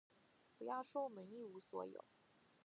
[0.57, 2.03] 不要说我们一无所有，